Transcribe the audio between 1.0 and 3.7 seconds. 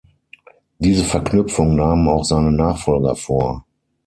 Verknüpfung nahmen auch seine Nachfolger vor.